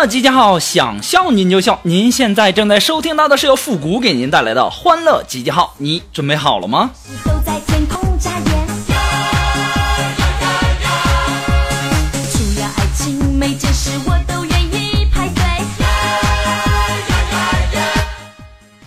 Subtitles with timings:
[0.00, 1.80] 那集结号，想笑您就笑。
[1.82, 6.92] 您现在正在收听到的是由复古给您带来的欢乐集结号，你准备好了吗？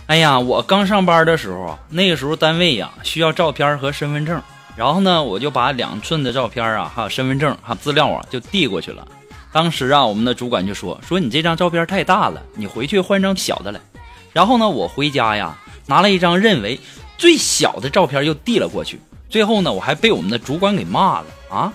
[0.08, 4.42] 哎呀，我刚上班的时候，那个时候单位呀需要照片和身份证，
[4.78, 9.06] 然后呢，我就把两寸的照片啊，还有身份证还有资料啊，就递过去了。
[9.52, 13.80] 当时啊，我们的主管就说说你这张照片太大了，你回去换张小的来。
[14.32, 16.80] 然后呢，我回家呀，拿了一张认为
[17.18, 19.00] 最小的照片又递了过去。
[19.30, 21.74] 最后呢，我还被我们的主管给骂了啊！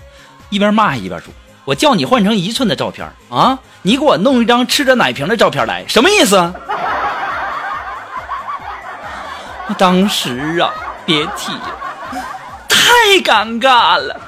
[0.50, 1.32] 一边骂还一边说
[1.66, 6.36] ：“我叫你换成一寸的照片啊，你给我弄一张吃着奶瓶的照片来，什么意思？”
[9.76, 10.72] 当时啊，
[11.04, 11.78] 别提了，
[12.68, 14.20] 太尴尬了。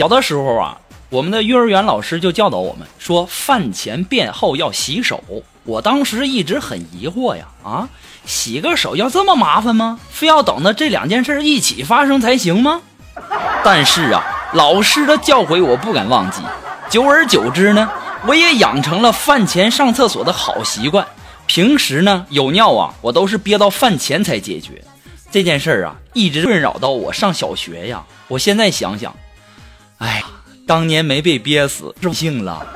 [0.00, 5.22] 小的时候啊，我们的幼儿园老师就教导我们说，饭前便后要洗手。
[5.64, 7.86] 我当时一直很疑惑呀，啊，
[8.24, 10.00] 洗个手要这么麻烦吗？
[10.08, 12.80] 非要等到这两件事一起发生才行吗？
[13.62, 16.40] 但是啊，老师的教诲我不敢忘记。
[16.88, 17.86] 久而久之呢，
[18.26, 21.06] 我也养成了饭前上厕所的好习惯。
[21.44, 24.82] 平时呢，有尿啊，我都是憋到饭前才解决。
[25.30, 28.02] 这件事儿啊，一直困扰到我上小学呀。
[28.28, 29.14] 我现在想想。
[30.00, 30.22] 哎，
[30.66, 32.66] 当年没被憋死，是不幸了。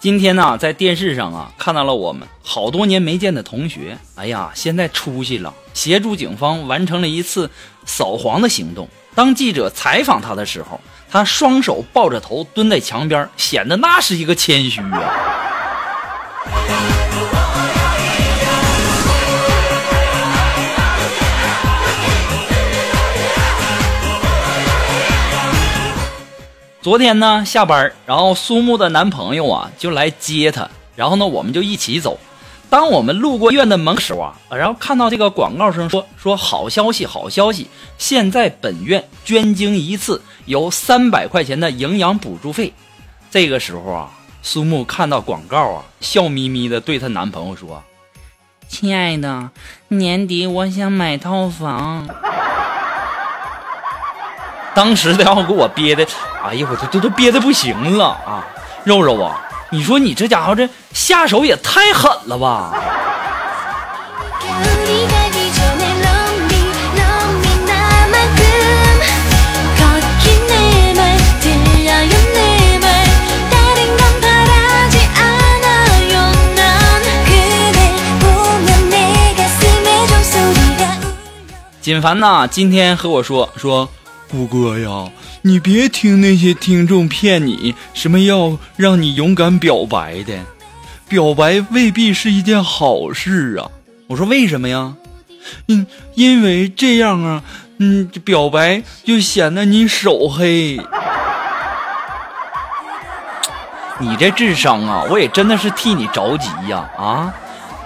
[0.00, 7.50] 今天呢，在电视上啊看到了我们好多年没见的同学，哎呀，现在出息了，协助警方完成了一次
[7.84, 8.88] 扫黄的行动。
[9.14, 15.00] 当记者采访他的时候，他双手抱着头蹲在墙边，显得那是一个谦虚啊。
[26.82, 32.18] 昨天呢，下班，然后苏木的男朋友啊就来接她，然后呢，我们就一起走。
[32.70, 37.66] 当我们路过医院的门口啊，然后看到这个广告声说说好消息，好消息，
[37.98, 42.72] 现在本院捐精一次有三百块钱的营养补助费。
[43.30, 44.10] 这个时候啊，
[44.40, 47.82] 苏木看到广告啊，笑眯眯的对她男朋友说
[48.68, 49.50] ：“亲爱的，
[49.88, 52.08] 年底我想买套房。”
[54.80, 56.02] 当时然后给我憋的，
[56.42, 58.40] 哎呀，我这这都憋的不行了啊！
[58.82, 62.72] 肉肉啊，你说你这家伙这下手也太狠了吧？
[81.82, 83.86] 锦凡呐，今天和我说说。
[84.30, 85.10] 谷哥呀，
[85.42, 90.38] 你别听那些听众骗你，什么要让你勇敢表白的，
[91.08, 93.68] 表白未必是一件好事啊。
[94.06, 94.94] 我说为什么呀？
[95.66, 95.84] 嗯，
[96.14, 97.42] 因为这样啊，
[97.78, 100.80] 嗯，表白就显得你手黑。
[103.98, 106.88] 你这智商啊，我也真的是替你着急呀！
[106.96, 107.34] 啊，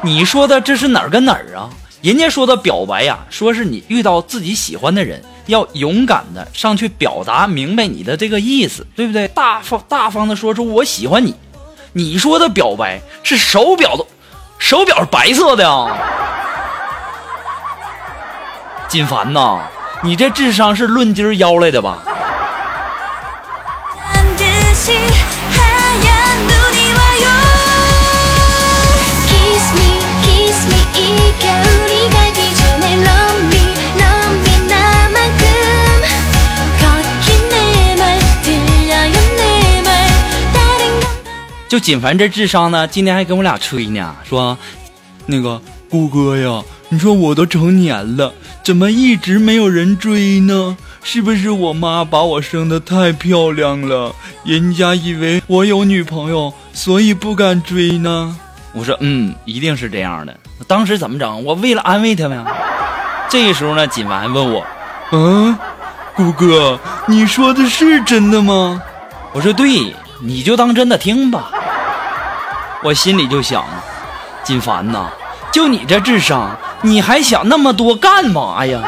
[0.02, 1.70] 你说的这是哪儿跟哪儿啊？
[2.02, 9.28] 人家说的表白呀，说是你遇到自己喜欢的人，要勇敢的上去表达明白你的这个意思，对不对？
[9.28, 11.34] 大方大方的说出我喜欢你。
[11.92, 14.04] 你说的表白是手表的，
[14.58, 15.96] 手表是白色的呀。
[18.88, 19.60] 金凡呐，
[20.02, 21.98] 你这智商是论斤儿要来的吧？
[41.74, 44.56] 就锦凡这智商呢，今天还跟我俩吹呢，说
[45.26, 45.60] 那个
[45.90, 48.32] 顾哥呀，你说我都成年了，
[48.62, 50.76] 怎么一直没有人追呢？
[51.02, 58.36] 是不是我妈把我生的太漂亮了，人家以为我有女朋友，所以不敢追呢？
[58.72, 60.32] 我说嗯，一定是这样的。
[60.68, 61.42] 当时怎么整？
[61.42, 62.44] 我为了安慰他们。
[63.28, 64.64] 这个时候呢，锦凡问我，
[65.10, 65.58] 嗯，
[66.14, 66.78] 顾哥，
[67.08, 68.80] 你说的是真的吗？
[69.32, 69.92] 我说对，
[70.22, 71.50] 你就当真的听吧。
[72.84, 73.64] 我心里就想，
[74.44, 75.08] 金凡呐，
[75.50, 76.50] 就你这智商，
[76.82, 78.78] 你还想那么多干嘛呀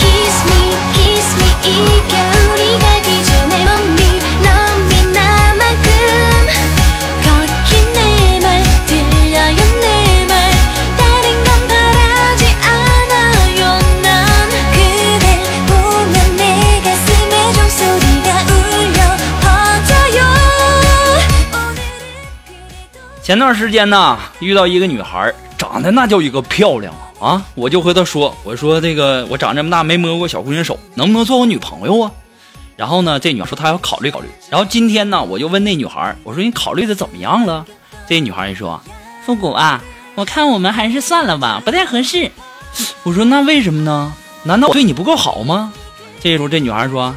[0.00, 1.97] ？Kiss me, kiss me
[23.28, 27.28] 前段时间呢，遇到一个女孩，长得那叫一个漂亮啊！
[27.28, 32.10] 啊，我就和她说：“我说这个我长这么大没摸过小姑娘手，能不能做我女朋友啊？”
[32.74, 34.28] 然后呢，这女孩说她要考虑考虑。
[34.48, 37.66] 然后今天呢，我就问那女孩：“我说你考虑的怎么样了？”
[38.08, 38.80] 这女孩就说
[39.26, 39.84] ：“复古啊，
[40.14, 42.30] 我看我们还是算了吧，不太合适。”
[43.04, 44.10] 我说：“那为什么呢？
[44.44, 45.70] 难道我对你不够好吗？”
[46.18, 47.14] 这时候这女孩说：“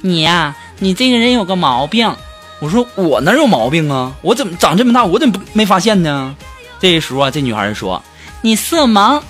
[0.00, 2.10] 你呀、你这个人有个毛病。”
[2.60, 4.12] 我说我哪有毛病啊？
[4.22, 6.36] 我怎么长这么大，我怎么没发现呢？
[6.78, 8.02] 这时候啊，这女孩就说
[8.42, 9.22] ：“你色盲。”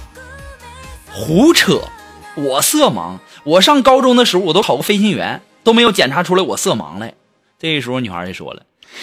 [1.12, 1.80] 胡扯！
[2.36, 7.14] 我色盲，我上高中的时候我都考过飞行员，都没有检查出来我色盲来。
[7.58, 8.62] 这时候女孩就说了：“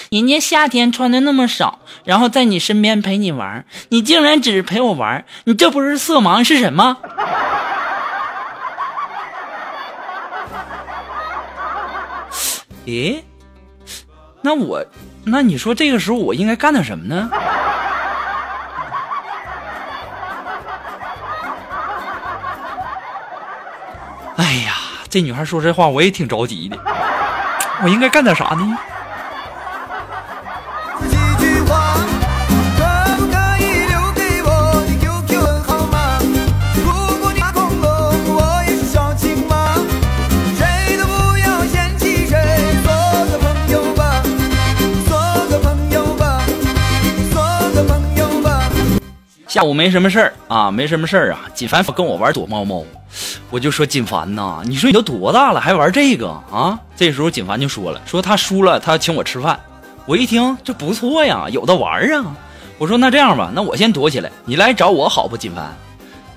[0.10, 6.98] 人家夏天穿的那么少，然后在你身边陪你玩，你竟然只陪我玩，你这不是色盲是什么？”
[12.88, 13.20] 咦，
[14.48, 14.82] 那我，
[15.26, 17.30] 那你说这个时候我应该干点什么呢？
[24.38, 24.76] 哎呀，
[25.10, 26.80] 这女孩说这话我也挺着急的，
[27.84, 28.78] 我应该干点啥呢？
[49.58, 51.40] 下午没什么事儿啊，没什么事儿啊。
[51.56, 52.86] 锦凡跟我玩躲猫猫，
[53.50, 56.80] 我就说锦凡呐，你说你都多大了还玩这个啊？
[56.96, 59.60] 这时候锦凡就说了，说他输了，他要请我吃饭。
[60.06, 62.38] 我一听这不错呀，有的玩啊。
[62.78, 65.36] 我说那这样吧，那我先躲起来，你来找我好不？
[65.36, 65.76] 锦凡。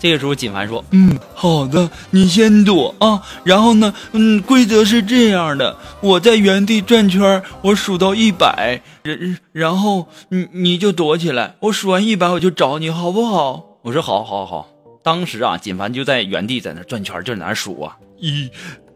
[0.01, 3.23] 这个时候锦凡说，嗯，好的，你先躲啊。
[3.45, 13.79] 然后呢，嗯，规则是这样的，我在原地转圈儿，我数到一百，然然后你你就躲起来，我数完一百我就找你，好不好？
[13.83, 14.67] 我说好，好，好。
[15.03, 18.51] 当时啊，锦凡就在原地在那转圈儿，就在那数啊，一、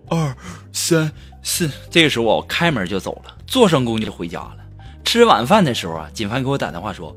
[0.08, 0.34] 二、
[0.72, 1.70] 三、四。
[1.90, 4.56] 这个时候我开门就走了，坐上公交就回家了。
[5.04, 7.14] 吃晚饭的时候啊，锦凡给我打电话说：“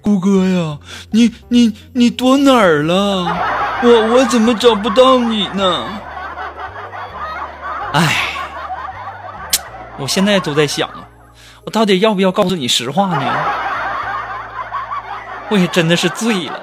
[0.00, 0.78] 顾哥呀，
[1.10, 3.36] 你你你躲哪儿了？
[3.82, 5.84] 我我怎么找不到你呢？”
[7.92, 8.16] 哎，
[9.98, 11.04] 我现在都在想啊，
[11.64, 13.32] 我到底要不要告诉你实话呢？
[15.48, 16.60] 我也真的是醉了。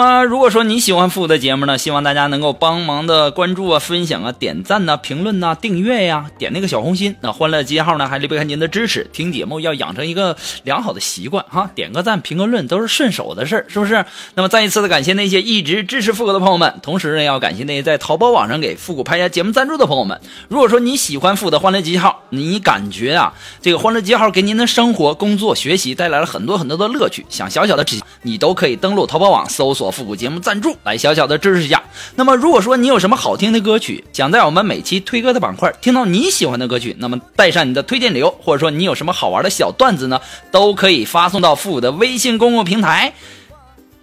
[0.00, 7.14] 么，如果说你喜欢复古的节目呢，希望大家能够帮忙的关注啊、分享啊、点赞呐、评论呐、订阅呀、点那个小红心。
[7.20, 9.06] 那欢乐集结号呢，还离不开您的支持。
[9.12, 14.02] 听节目要养成一个良好的习惯哈，点个赞、评个论都是顺手的事儿，是不是？
[14.34, 20.18] 那么再一次的感谢那些一直支持复古的朋友们，同时呢，要感谢那些在淘宝网上给复古拍下节目赞助的朋友们。
[20.48, 31.82] 如果说你喜欢复古的欢乐集结号，你感觉啊，这个欢乐集结号给您的生活、工作、学习带来了很多很多的乐趣，想小小的支，你都可以登录淘宝网搜索复古节目赞助，来小小的支持一下。
[32.16, 39.10] 那么如果说你有什么好听的歌曲，想在我们每期推歌的板块听到你喜欢的歌曲，那么带上你的推荐理由，或者说你有什么。
[39.20, 40.20] 好玩的小段子呢，
[40.50, 43.12] 都可以发送到复古的微信公共平台。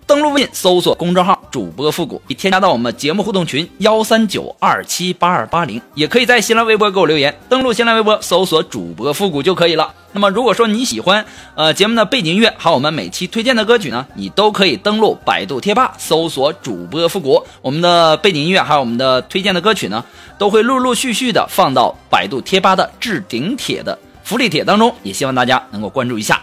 [0.07, 7.37] 登录微信搜索公众号“主播复古”，以添加到我们节目互动群幺三九二七八二八零，也可以在新浪微博给我留言。
[7.49, 9.93] 登录新浪微博搜索“主播复古”就可以了。
[10.13, 20.05] 那么，如果说你喜欢呃节目的背景音乐，还有我们每期推荐的歌曲呢，你都可以登录百度贴吧搜索“主播复古”，我们的背景音乐还有我们的推荐的歌曲呢，
[20.37, 26.41] 都会陆陆续续的放到百度贴吧的置顶帖的福利帖当中，也希望大家能够关注一下。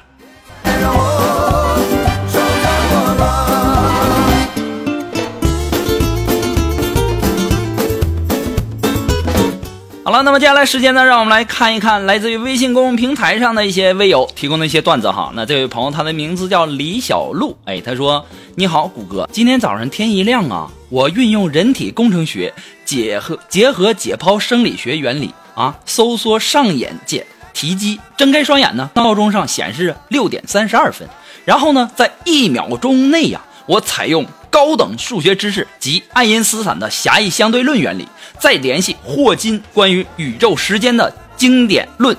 [10.14, 15.33] 了，那么接下来时间呢，让我们来看一看来自于微信公众平台上的一些微友提供的一些段子哈。
[15.35, 22.54] 那这位朋友他的名字叫李小璐，哎，他说：“你好，谷歌，今天早上天一亮啊，我运用人体工程学
[22.85, 27.21] 结合结合解剖生理学原理啊，收缩上眼睑
[27.52, 31.09] 提肌，睁开双眼呢，闹钟上显示六点三十二分，
[31.44, 38.08] 然后呢，在一秒钟内呀、我采用高等数学知识及爱因斯坦的狭义相对论原理，
[38.38, 42.16] 再联系霍金关于宇宙时间的经典论，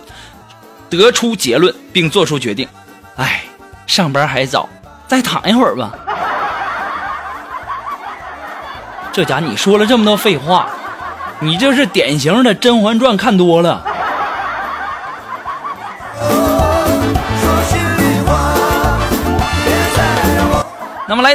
[0.89, 2.67] 得出结论并做出决定。
[3.15, 3.45] 哎，
[3.87, 4.67] 上班还早，
[5.07, 5.93] 再躺一会儿吧。
[9.13, 10.69] 这家你说了这么多废话，
[11.39, 13.81] 你这是典型的《甄嬛传》看多了。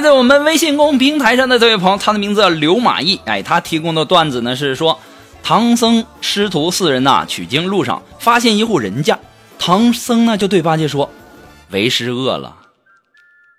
[0.00, 4.98] 在我们微信公平台上的这位朋友，他的名字叫刘马毅，哎，他提供的段子呢是说，
[5.42, 9.18] 唐僧师徒四人呐、取经路上发现一户人家，
[9.58, 11.10] 唐僧呢就对八戒说，
[11.70, 12.56] 为师饿了，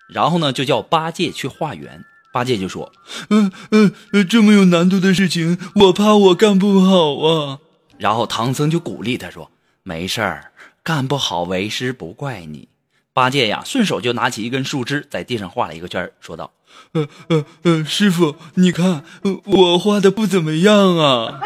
[0.07, 2.91] 然后呢就叫八戒去化缘，八戒就说，
[3.29, 3.93] 嗯嗯，
[4.27, 7.59] 这么有难度的事情，我怕我干不好啊。
[7.97, 9.51] 然后唐僧就鼓励他说，
[9.83, 12.67] 没事儿，干不好为师不怪你。
[13.13, 16.51] 八戒呀，顺手就拿起一根树枝，在地上画了一个圈儿，说道
[16.93, 21.39] ：“呃呃呃，师傅，你看，呃我画的不怎么样啊。”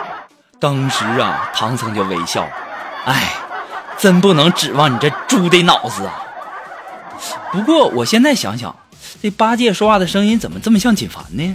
[0.61, 2.47] 当时啊，唐僧就微笑，
[3.05, 3.33] 哎，
[3.97, 6.21] 真不能指望你这猪的脑子啊。
[7.51, 8.75] 不过我现在想想，
[9.21, 11.53] 这八戒说话的声音怎么这么像锦凡呢？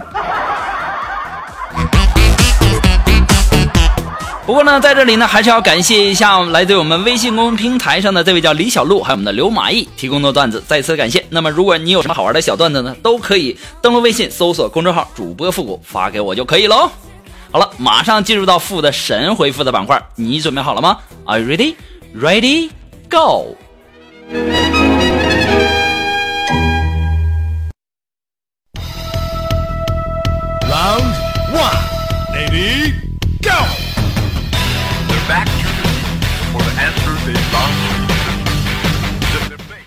[4.43, 11.23] 不过呢，在这里呢，还是要感谢一下来自我们微信公众平台上的这位叫李小璐，还有我们的刘马毅提供的段子，再次感谢。
[11.29, 16.89] 那么，如果你有什么好玩的小段子呢，都可以登录微信搜索公众号“主播复古”发给我就可以喽。
[17.51, 21.75] 好了，马上进入到复的神回复的板块，你准备好了吗？Are you ready?
[22.15, 22.71] Ready?
[23.09, 23.55] Go!
[30.67, 31.13] Round
[31.53, 31.77] one.
[32.33, 32.93] Ready,
[33.41, 33.80] go!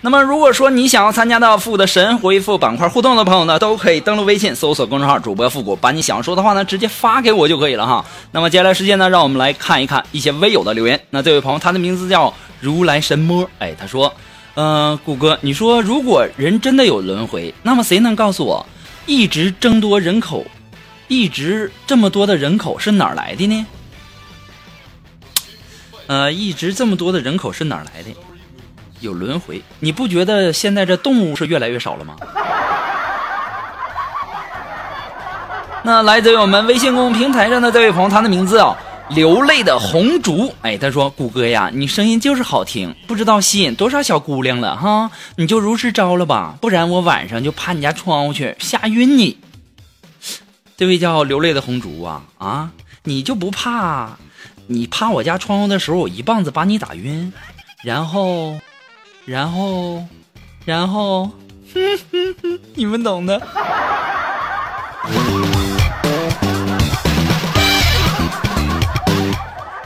[0.05, 8.05] 那么，如果说你想要参加到复古的神回复板块互动的朋友呢，都可以登录微信搜索公众号“主播复古”，把你想说的话呢直接发给我就可以了哈。
[8.31, 11.03] 那么接下来时间呢，让我们来看一看一些微友的留言。
[11.09, 12.31] 那这位朋友他的名字叫
[12.61, 14.13] 如来神魔，哎，他说，
[14.53, 18.63] 嗯、谷歌，你说如果人真的有轮回，那么谁能告诉我，
[19.07, 20.45] 一直争夺人口，
[21.07, 23.65] 一直这么多的人口是哪来的呢？
[26.05, 28.15] 呃，一直这么多的人口是哪来的？
[29.05, 32.15] 有轮回，你不觉得现在这动物是越来越少了吗？
[35.83, 38.75] 那来自于我们微信公众平台上的这位朋友，他的名字啊，
[39.09, 40.51] 流泪的红烛。
[40.63, 49.37] 哎，他说：“谷歌呀，你声音就是好听，不知道吸引多少小姑娘了哈，你就如实招了吧，不然我晚上就趴你家窗户去吓晕你。”
[50.75, 52.71] 这位叫流泪的红烛啊啊，
[53.03, 54.17] 你就不怕？
[54.67, 57.31] 你趴我家窗户的时候，我一棒子把你打晕，
[57.83, 58.59] 然后，
[59.25, 60.03] 然后，
[60.65, 61.29] 然后，
[62.75, 63.41] 你们懂的。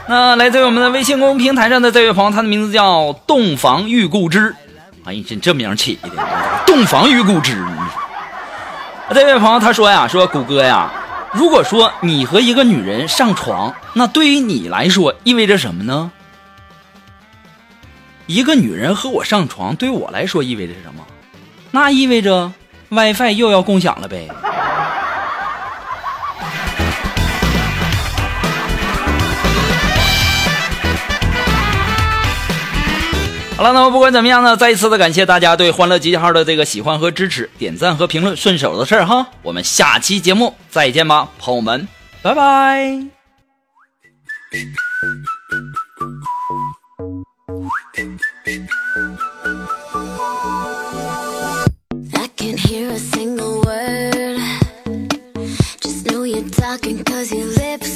[0.06, 4.54] 那来自于我们的微信公众平台上的这位朋友，他的名字叫洞房玉故知。
[5.04, 6.10] 哎呀，真这名起的，
[6.66, 7.64] 洞房玉故知。
[9.14, 10.90] 这位朋友他说呀，说谷歌呀，
[11.32, 16.10] 如果说你和一个女人上床，那对于你来说意味着什么呢？
[18.30, 21.04] 一个女人和我上床，对我来说意味着什么？
[21.72, 22.52] 那意味着
[22.88, 24.28] WiFi 又要共享了呗。
[33.56, 39.26] 好了，那么不管怎么样呢，再一次的感谢大家对欢乐集结号的这个喜欢和支持，点赞和评论顺手的事儿哈。
[39.42, 41.88] 我们下期节目再见吧，朋友们，
[42.22, 43.04] 拜拜。
[56.70, 57.89] talking cause your lips